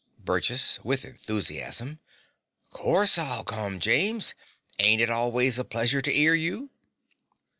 BURGESS 0.17 0.79
(with 0.83 1.05
enthusiasm). 1.05 1.99
Course 2.71 3.19
I'll 3.19 3.43
come, 3.43 3.79
James. 3.79 4.33
Ain' 4.79 4.99
it 4.99 5.11
always 5.11 5.59
a 5.59 5.63
pleasure 5.63 6.01
to 6.01 6.11
'ear 6.11 6.33
you. 6.33 6.71